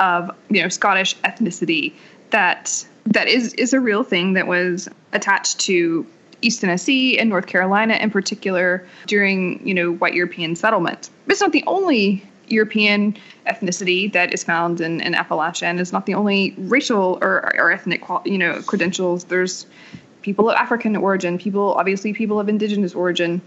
[0.00, 1.92] of you know Scottish ethnicity
[2.30, 6.06] that that is is a real thing that was attached to
[6.42, 11.10] East Tennessee and North Carolina in particular during you know white European settlement.
[11.26, 16.06] It's not the only European ethnicity that is found in, in Appalachia and is not
[16.06, 19.24] the only racial or, or ethnic you know credentials.
[19.24, 19.66] There's
[20.22, 23.40] people of African origin, people obviously people of indigenous origin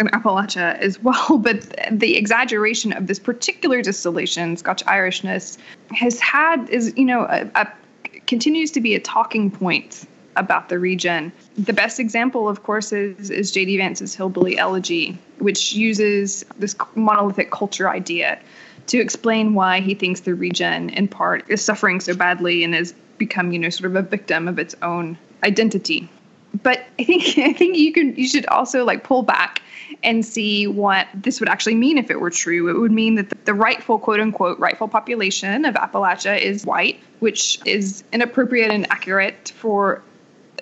[0.00, 1.38] in Appalachia as well.
[1.38, 1.60] But
[1.90, 5.58] the exaggeration of this particular distillation, Scotch Irishness,
[5.92, 7.68] has had is you know a, a
[8.26, 11.32] continues to be a talking point about the region.
[11.58, 13.76] The best example, of course, is, is J.D.
[13.76, 18.40] Vance's Hillbilly Elegy, which uses this monolithic culture idea
[18.86, 22.92] to explain why he thinks the region, in part, is suffering so badly and has
[23.18, 26.08] become, you know, sort of a victim of its own identity.
[26.62, 29.60] But I think I think you can you should also like pull back
[30.02, 32.68] and see what this would actually mean if it were true.
[32.68, 37.60] It would mean that the, rightful quote unquote rightful population of Appalachia is white, which
[37.66, 40.02] is inappropriate and accurate for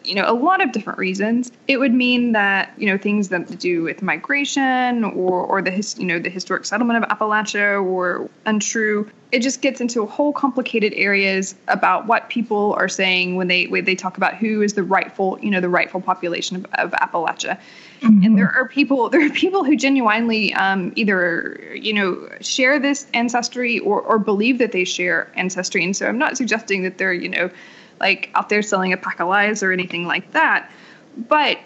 [0.09, 1.53] you know, a lot of different reasons.
[1.69, 5.99] It would mean that, you know, things that do with migration or, or the, his,
[5.99, 9.09] you know, the historic settlement of Appalachia were untrue.
[9.31, 13.67] It just gets into a whole complicated areas about what people are saying when they
[13.67, 16.91] when they talk about who is the rightful, you know, the rightful population of, of
[16.93, 17.61] Appalachia.
[18.01, 18.25] Mm-hmm.
[18.25, 23.07] And there are people there are people who genuinely um, either you know share this
[23.13, 25.85] ancestry or or believe that they share ancestry.
[25.85, 27.51] And so I'm not suggesting that they're you know
[28.01, 30.71] like out there selling a pack of lies or anything like that.
[31.17, 31.59] But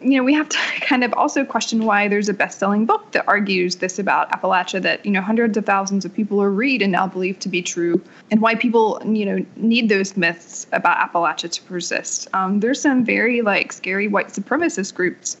[0.00, 3.24] you know, we have to kind of also question why there's a best-selling book that
[3.26, 6.92] argues this about Appalachia that you know hundreds of thousands of people are read and
[6.92, 11.50] now believe to be true, and why people you know need those myths about Appalachia
[11.50, 12.28] to persist.
[12.34, 15.36] Um, there's some very like scary white supremacist groups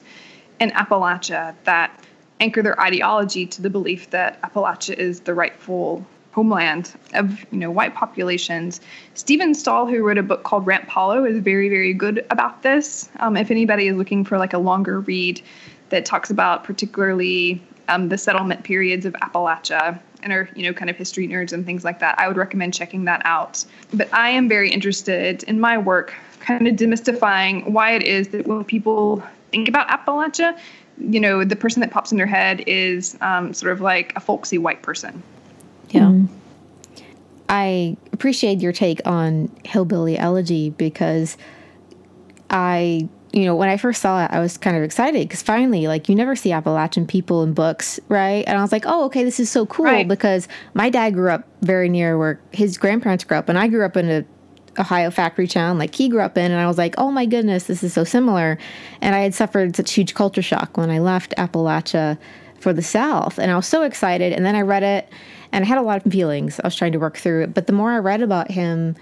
[0.58, 2.02] in Appalachia that
[2.40, 6.04] anchor their ideology to the belief that Appalachia is the rightful
[6.36, 8.80] homeland of you know white populations.
[9.14, 13.08] Steven Stoll, who wrote a book called Ramp Hollow, is very very good about this.
[13.20, 15.40] Um, if anybody is looking for like a longer read
[15.88, 20.90] that talks about particularly um, the settlement periods of Appalachia and are you know kind
[20.90, 22.18] of history nerds and things like that.
[22.18, 23.64] I would recommend checking that out.
[23.94, 28.46] But I am very interested in my work, kind of demystifying why it is that
[28.46, 29.22] when people
[29.52, 30.58] think about Appalachia,
[30.98, 34.20] you know, the person that pops in their head is um, sort of like a
[34.20, 35.22] folksy white person.
[35.90, 36.02] Yeah.
[36.02, 36.28] Mm.
[37.48, 41.36] I appreciate your take on Hillbilly Elegy because
[42.50, 45.86] I, you know, when I first saw it, I was kind of excited because finally,
[45.86, 48.44] like, you never see Appalachian people in books, right?
[48.46, 50.08] And I was like, oh, okay, this is so cool right.
[50.08, 53.84] because my dad grew up very near where his grandparents grew up, and I grew
[53.84, 54.24] up in a
[54.78, 57.64] Ohio factory town like he grew up in, and I was like, oh my goodness,
[57.64, 58.58] this is so similar.
[59.00, 62.18] And I had suffered such huge culture shock when I left Appalachia
[62.66, 64.32] for the South, and I was so excited.
[64.32, 65.08] And then I read it
[65.52, 66.58] and I had a lot of feelings.
[66.58, 67.54] I was trying to work through it.
[67.54, 68.96] But the more I read about him,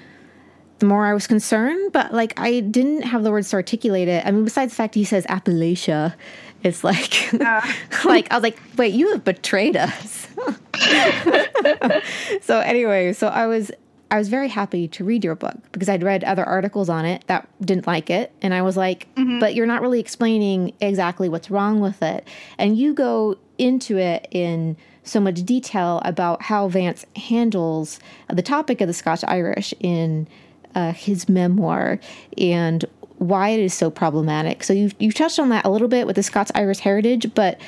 [0.81, 1.90] the more I was concerned.
[1.90, 4.27] But like, I didn't have the words to articulate it.
[4.27, 6.14] I mean, besides the fact he says Appalachia,
[6.62, 7.62] it's like, uh.
[8.05, 10.29] like I was like, wait, you have betrayed us.
[12.42, 13.72] so anyway, so I was
[14.11, 17.27] I was very happy to read your book because I'd read other articles on it
[17.27, 18.33] that didn't like it.
[18.42, 19.40] And I was like, mm-hmm.
[19.40, 22.29] but you're not really explaining exactly what's wrong with it.
[22.57, 28.81] And you go into it in so much detail about how Vance handles the topic
[28.81, 30.27] of the Scotch Irish in
[30.75, 32.01] uh, his memoir
[32.38, 32.85] and
[33.19, 34.64] why it is so problematic.
[34.64, 37.61] So you've, you've touched on that a little bit with the Scots Irish heritage, but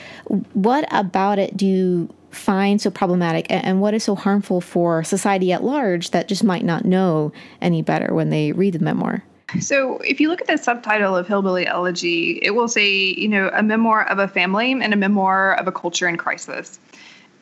[0.54, 5.04] what about it do you find so problematic and, and what is so harmful for
[5.04, 9.22] society at large that just might not know any better when they read the memoir?
[9.60, 13.48] So, if you look at the subtitle of Hillbilly Elegy, it will say, you know,
[13.54, 16.80] a memoir of a family and a memoir of a culture in crisis.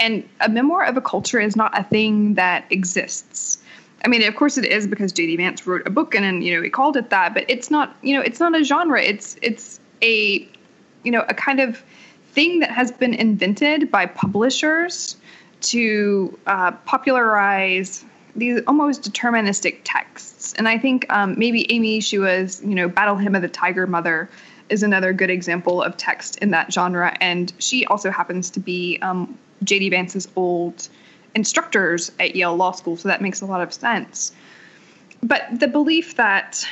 [0.00, 3.58] And a memoir of a culture is not a thing that exists.
[4.04, 5.36] I mean, of course it is because J.D.
[5.36, 7.96] Vance wrote a book and, and you know he called it that, but it's not
[8.02, 9.02] you know it's not a genre.
[9.02, 10.46] It's it's a
[11.04, 11.82] you know a kind of
[12.32, 15.16] thing that has been invented by publishers
[15.62, 18.04] to uh, popularize
[18.36, 20.54] these almost deterministic texts.
[20.54, 24.28] And I think um, maybe Amy Chua's you know Battle Hymn of the Tiger Mother
[24.68, 27.16] is another good example of text in that genre.
[27.20, 29.90] And she also happens to be um, J.D.
[29.90, 30.88] Vance's old
[31.34, 34.32] instructors at Yale Law School, so that makes a lot of sense.
[35.22, 36.66] But the belief that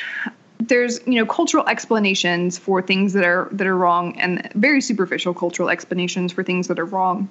[0.68, 5.34] there's you know cultural explanations for things that are that are wrong and very superficial
[5.34, 7.28] cultural explanations for things that are wrong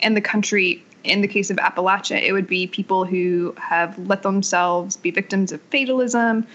[0.00, 4.22] in the country in the case of appalachia it would be people who have let
[4.22, 6.46] themselves be victims of fatalism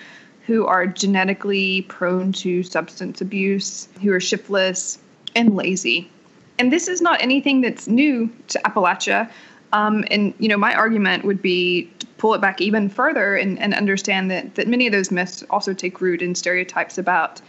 [0.46, 5.00] who are genetically prone to substance abuse who are shiftless
[5.36, 6.10] and lazy
[6.58, 9.30] and this is not anything that's new to Appalachia.
[9.74, 13.60] Um, and you know, my argument would be to pull it back even further and,
[13.60, 17.42] and understand that that many of those myths also take root in stereotypes about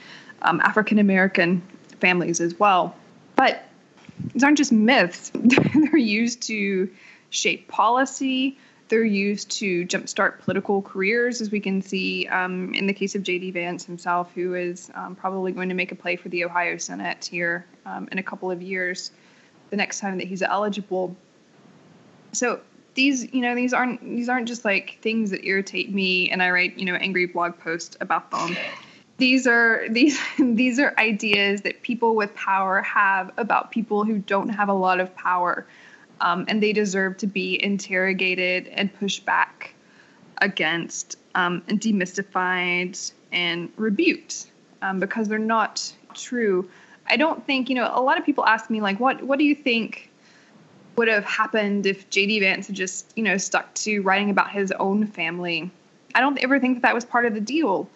[0.42, 1.62] um, African American
[2.00, 2.96] families as well.
[3.36, 3.64] But
[4.32, 6.90] these aren't just myths; they're used to
[7.30, 8.58] shape policy.
[8.88, 13.24] They're used to jumpstart political careers, as we can see um, in the case of
[13.24, 13.50] J.D.
[13.50, 17.24] Vance himself, who is um, probably going to make a play for the Ohio Senate
[17.24, 19.10] here um, in a couple of years,
[19.70, 21.16] the next time that he's eligible.
[22.30, 22.60] So
[22.94, 26.50] these, you know, these aren't these aren't just like things that irritate me, and I
[26.50, 28.56] write, you know, angry blog posts about them.
[29.18, 34.48] These are these these are ideas that people with power have about people who don't
[34.50, 35.66] have a lot of power
[36.20, 39.74] um, and they deserve to be interrogated and pushed back
[40.38, 44.50] against um, and demystified and rebuked
[44.82, 46.68] um, because they're not true.
[47.08, 47.90] I don't think you know.
[47.92, 50.10] A lot of people ask me like, "What what do you think
[50.96, 52.40] would have happened if J.D.
[52.40, 55.70] Vance had just you know stuck to writing about his own family?"
[56.14, 57.88] I don't ever think that that was part of the deal.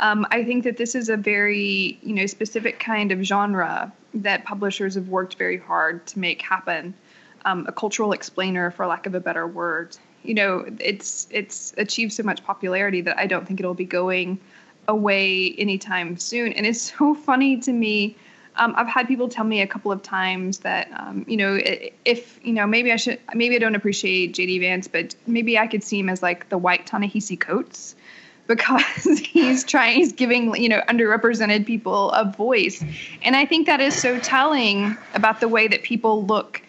[0.00, 4.44] Um, I think that this is a very you know specific kind of genre that
[4.44, 6.94] publishers have worked very hard to make happen
[7.44, 9.96] um, a cultural explainer, for lack of a better word.
[10.22, 14.38] You know, it's it's achieved so much popularity that I don't think it'll be going
[14.86, 16.52] away anytime soon.
[16.54, 18.16] And it's so funny to me.
[18.56, 21.60] Um, I've had people tell me a couple of times that, um, you know,
[22.04, 25.68] if, you know, maybe I should, maybe I don't appreciate JD Vance, but maybe I
[25.68, 27.94] could see him as like the white Ta-Nehisi Coates
[28.48, 32.84] because he's trying, he's giving, you know, underrepresented people a voice.
[33.22, 36.60] And I think that is so telling about the way that people look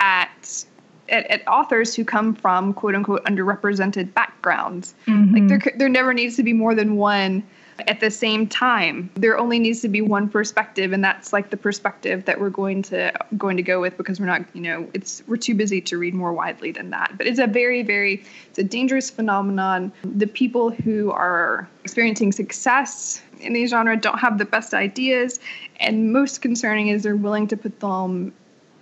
[0.00, 0.64] at
[1.08, 4.94] at, at, authors who come from quote unquote underrepresented backgrounds.
[5.06, 5.34] Mm-hmm.
[5.34, 7.42] Like there, there never needs to be more than one
[7.86, 9.10] at the same time.
[9.14, 12.82] There only needs to be one perspective, and that's like the perspective that we're going
[12.84, 15.98] to going to go with because we're not, you know, it's we're too busy to
[15.98, 17.12] read more widely than that.
[17.16, 19.92] But it's a very, very it's a dangerous phenomenon.
[20.04, 25.40] The people who are experiencing success in the genre don't have the best ideas,
[25.78, 28.32] and most concerning is they're willing to put them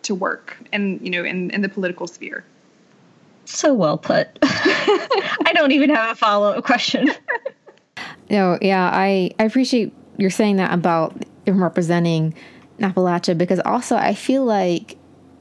[0.03, 2.45] to work and you know in, in the political sphere.
[3.45, 4.29] So well put.
[4.43, 7.11] I don't even have a follow up question.
[8.31, 12.35] No, yeah, I, I appreciate you're saying that about him representing
[12.81, 14.99] Appalachia because also I feel like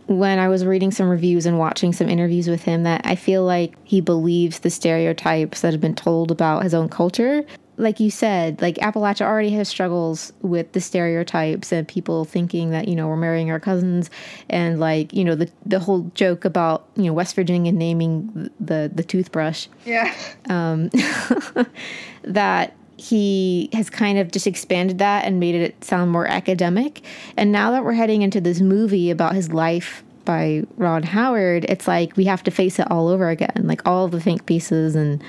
[0.07, 3.43] when I was reading some reviews and watching some interviews with him that I feel
[3.43, 7.45] like he believes the stereotypes that have been told about his own culture.
[7.75, 12.87] Like you said, like Appalachia already has struggles with the stereotypes and people thinking that,
[12.87, 14.09] you know, we're marrying our cousins
[14.49, 18.89] and like, you know, the the whole joke about, you know, West Virginia naming the
[18.95, 19.67] the toothbrush.
[19.85, 20.15] Yeah.
[20.49, 20.89] Um
[22.23, 27.01] that he has kind of just expanded that and made it sound more academic.
[27.37, 31.87] And now that we're heading into this movie about his life by Ron Howard, it's
[31.87, 35.23] like we have to face it all over again, like all the think pieces and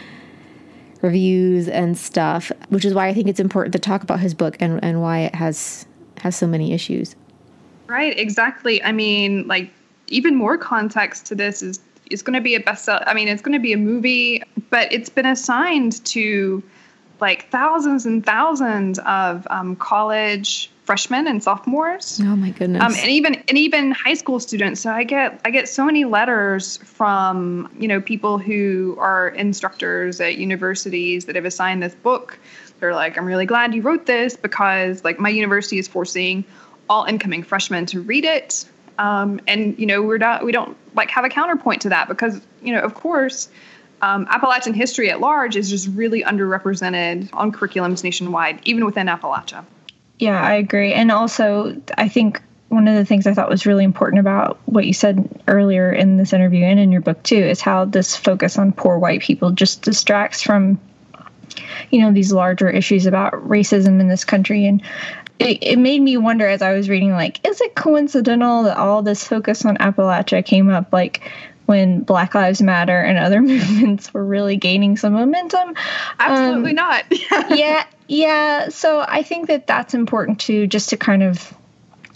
[1.03, 4.57] reviews and stuff, which is why I think it's important to talk about his book
[4.61, 5.87] and, and why it has
[6.23, 7.15] has so many issues.
[7.87, 8.83] Right, exactly.
[8.83, 9.71] I mean, like
[10.09, 13.05] even more context to this is it's going to be a bestseller.
[13.07, 16.63] I mean, it's going to be a movie, but it's been assigned to
[17.21, 22.19] like thousands and thousands of um, college freshmen and sophomores.
[22.23, 22.83] Oh my goodness!
[22.83, 24.81] Um, and even and even high school students.
[24.81, 30.21] So I get I get so many letters from you know people who are instructors
[30.21, 32.39] at universities that have assigned this book.
[32.81, 36.45] They're like, I'm really glad you wrote this because like my university is forcing
[36.89, 38.65] all incoming freshmen to read it.
[38.99, 42.41] Um, and you know we're not we don't like have a counterpoint to that because
[42.63, 43.51] you know of course
[44.03, 49.65] um, Appalachian history at large is just really underrepresented on curriculums nationwide, even within Appalachia.
[50.19, 50.93] Yeah, I agree.
[50.93, 54.85] And also, I think one of the things I thought was really important about what
[54.85, 58.59] you said earlier in this interview and in your book too is how this focus
[58.59, 60.79] on poor white people just distracts from,
[61.91, 64.67] you know, these larger issues about racism in this country.
[64.67, 64.83] And
[65.39, 69.03] it, it made me wonder as I was reading, like, is it coincidental that all
[69.03, 71.23] this focus on Appalachia came up like
[71.69, 75.75] when Black Lives Matter and other movements were really gaining some momentum.
[76.19, 77.05] Absolutely um, not.
[77.51, 78.71] yeah, yeah.
[78.71, 81.53] So I think that that's important too, just to kind of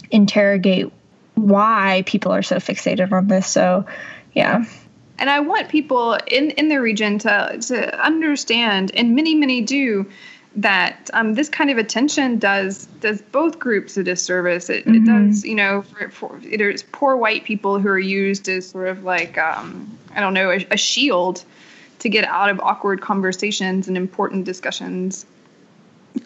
[0.09, 0.91] interrogate
[1.35, 3.45] why people are so fixated on this.
[3.45, 3.85] So,
[4.33, 4.65] yeah.
[5.19, 10.09] And I want people in in the region to to understand, and many many do,
[10.55, 14.69] that um, this kind of attention does does both groups a disservice.
[14.69, 14.95] It, mm-hmm.
[14.95, 18.87] it does, you know, for, for there's poor white people who are used as sort
[18.87, 21.43] of like um, I don't know a, a, shield
[21.99, 25.25] to get out of awkward conversations and important discussions.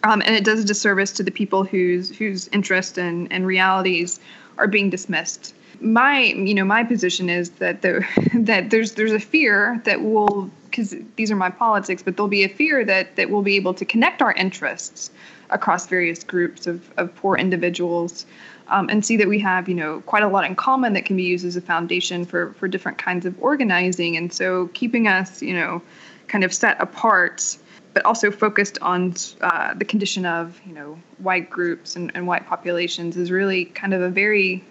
[0.02, 4.20] Um, and it does a disservice to the people whose whose interests and, and realities
[4.58, 5.54] are being dismissed.
[5.80, 10.50] My you know my position is that the that there's there's a fear that will
[10.78, 13.74] because these are my politics, but there'll be a fear that that we'll be able
[13.74, 15.10] to connect our interests
[15.50, 18.26] across various groups of, of poor individuals
[18.68, 21.16] um, and see that we have, you know, quite a lot in common that can
[21.16, 24.16] be used as a foundation for for different kinds of organizing.
[24.16, 25.82] And so keeping us, you know,
[26.28, 27.58] kind of set apart,
[27.92, 32.46] but also focused on uh, the condition of, you know, white groups and, and white
[32.46, 34.62] populations is really kind of a very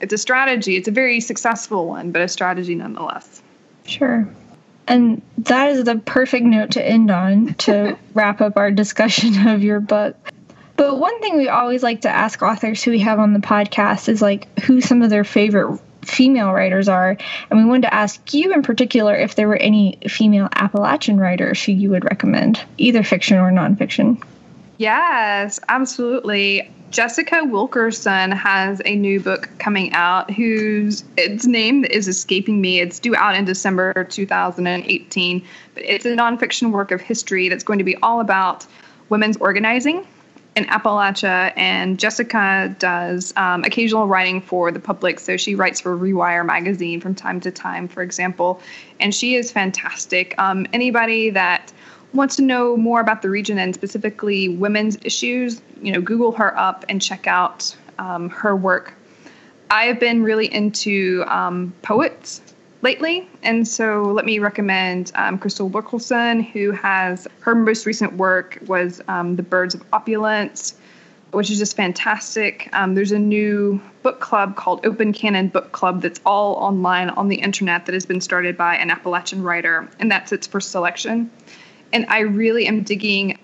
[0.00, 0.76] it's a strategy.
[0.76, 3.42] It's a very successful one, but a strategy nonetheless.
[3.86, 4.28] Sure.
[4.88, 9.62] And that is the perfect note to end on to wrap up our discussion of
[9.62, 10.16] your book.
[10.76, 14.08] But one thing we always like to ask authors who we have on the podcast
[14.08, 17.16] is like who some of their favorite female writers are.
[17.50, 21.62] And we wanted to ask you in particular if there were any female Appalachian writers
[21.62, 24.22] who you would recommend, either fiction or nonfiction.
[24.78, 26.70] Yes, absolutely.
[26.90, 32.80] Jessica Wilkerson has a new book coming out whose its name is escaping me.
[32.80, 37.78] It's due out in December 2018, but it's a nonfiction work of history that's going
[37.78, 38.66] to be all about
[39.10, 40.06] women's organizing
[40.56, 41.52] in Appalachia.
[41.56, 45.20] And Jessica does um, occasional writing for the public.
[45.20, 48.62] So she writes for Rewire magazine from time to time, for example.
[48.98, 50.34] And she is fantastic.
[50.38, 51.70] Um, anybody that
[52.14, 56.56] wants to know more about the region and specifically women's issues, you know, Google her
[56.58, 58.94] up and check out um, her work.
[59.70, 62.40] I have been really into um, poets
[62.80, 68.58] lately, and so let me recommend um, Crystal Wilkinson, who has her most recent work
[68.66, 70.74] was um, The Birds of Opulence,
[71.32, 72.70] which is just fantastic.
[72.72, 77.28] Um, there's a new book club called Open Canon Book Club that's all online on
[77.28, 81.30] the internet that has been started by an Appalachian writer, and that's its first selection
[81.92, 83.38] and I really am digging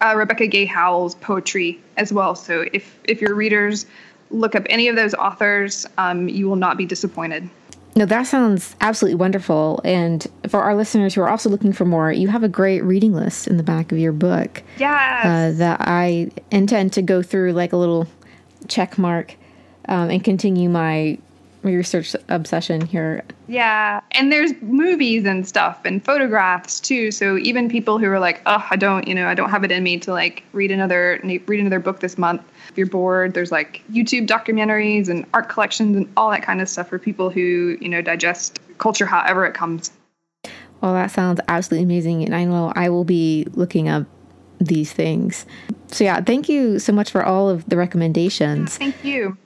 [0.00, 2.34] uh, Rebecca Gayle Howell's poetry as well.
[2.34, 3.86] So if if your readers
[4.30, 7.48] look up any of those authors, um, you will not be disappointed.
[7.96, 9.80] No, that sounds absolutely wonderful.
[9.84, 13.12] And for our listeners who are also looking for more, you have a great reading
[13.12, 14.62] list in the back of your book.
[14.78, 15.24] Yes.
[15.24, 18.06] Uh, that I intend to go through like a little
[18.68, 19.34] check mark
[19.88, 21.18] um, and continue my
[21.62, 23.22] research obsession here.
[23.46, 27.10] Yeah, and there's movies and stuff and photographs too.
[27.10, 29.72] So even people who are like, "Oh, I don't, you know, I don't have it
[29.72, 33.52] in me to like read another read another book this month." If you're bored, there's
[33.52, 37.76] like YouTube documentaries and art collections and all that kind of stuff for people who,
[37.80, 39.90] you know, digest culture however it comes.
[40.80, 44.06] Well, that sounds absolutely amazing, and I know I will be looking up
[44.60, 45.46] these things.
[45.88, 48.76] So yeah, thank you so much for all of the recommendations.
[48.76, 49.36] Thank you.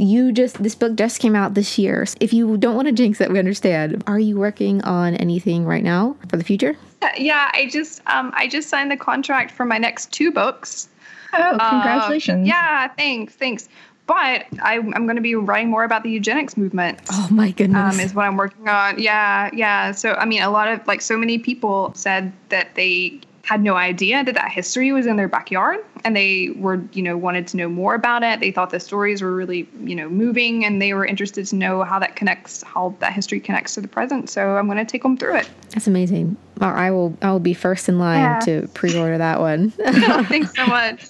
[0.00, 2.06] You just this book just came out this year.
[2.20, 4.02] If you don't want to jinx it, we understand.
[4.06, 6.76] Are you working on anything right now for the future?
[7.16, 10.88] Yeah, I just um I just signed the contract for my next two books.
[11.32, 12.44] Oh, congratulations!
[12.44, 13.68] Uh, yeah, thanks, thanks.
[14.06, 16.98] But I, am going to be writing more about the eugenics movement.
[17.12, 17.94] Oh my goodness!
[17.94, 19.00] Um, is what I'm working on.
[19.00, 19.92] Yeah, yeah.
[19.92, 23.74] So I mean, a lot of like so many people said that they had no
[23.74, 27.56] idea that that history was in their backyard and they were you know wanted to
[27.56, 28.40] know more about it.
[28.40, 31.82] They thought the stories were really you know moving and they were interested to know
[31.82, 34.30] how that connects how that history connects to the present.
[34.30, 35.50] So i'm going to take them through it.
[35.70, 36.36] That's amazing.
[36.58, 38.40] Well, i will i will be first in line yeah.
[38.40, 39.70] to pre-order that one.
[40.26, 41.06] Thanks so much.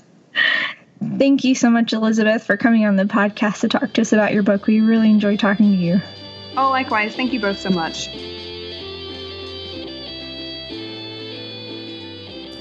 [1.19, 4.33] Thank you so much elizabeth for coming on the podcast to talk to us about
[4.33, 4.67] your book.
[4.67, 6.01] We really enjoy talking to you.
[6.57, 7.17] Oh likewise.
[7.17, 8.09] Thank you both so much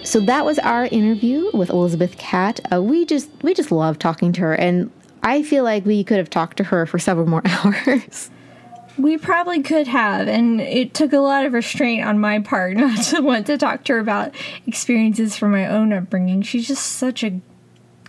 [0.10, 2.60] so that was our interview with Elizabeth Catte.
[2.74, 4.90] Uh, we just we just love talking to her, and
[5.22, 8.32] I feel like we could have talked to her for several more hours.
[8.98, 13.04] We probably could have, and it took a lot of restraint on my part not
[13.06, 14.34] to want to talk to her about
[14.66, 16.42] experiences from my own upbringing.
[16.42, 17.40] She's just such a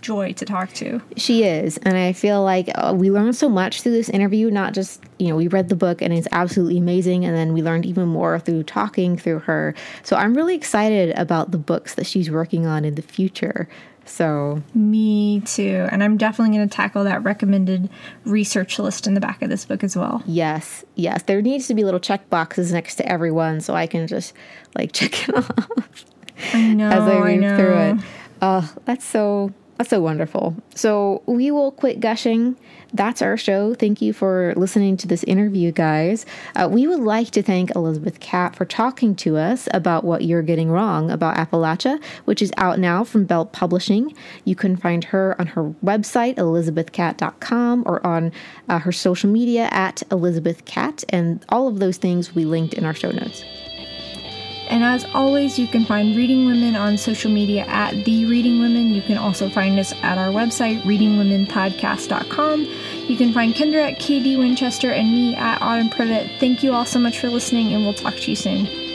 [0.01, 1.01] joy to talk to.
[1.17, 1.77] She is.
[1.77, 4.49] And I feel like uh, we learned so much through this interview.
[4.49, 7.25] Not just, you know, we read the book and it's absolutely amazing.
[7.25, 9.73] And then we learned even more through talking through her.
[10.03, 13.67] So I'm really excited about the books that she's working on in the future.
[14.03, 15.87] So, me too.
[15.91, 17.89] And I'm definitely going to tackle that recommended
[18.25, 20.23] research list in the back of this book as well.
[20.25, 21.23] Yes, yes.
[21.23, 24.33] There needs to be little check boxes next to everyone so I can just
[24.75, 26.05] like check it off
[26.53, 27.97] I know, as I read I through it.
[28.41, 30.55] Oh, that's so that's so wonderful.
[30.75, 32.55] So we will quit gushing.
[32.93, 33.73] That's our show.
[33.73, 36.23] Thank you for listening to this interview, guys.
[36.55, 40.43] Uh, we would like to thank Elizabeth Catte for talking to us about what you're
[40.43, 44.13] getting wrong about Appalachia, which is out now from Belt Publishing.
[44.45, 48.31] You can find her on her website, elizabethcatte.com, or on
[48.69, 52.85] uh, her social media at Elizabeth Catte, and all of those things be linked in
[52.85, 53.43] our show notes.
[54.71, 58.93] And as always, you can find Reading Women on social media at The Reading Women.
[58.93, 62.67] You can also find us at our website, readingwomenpodcast.com.
[63.07, 66.39] You can find Kendra at KD Winchester and me at Autumn Privett.
[66.39, 68.90] Thank you all so much for listening, and we'll talk to you soon.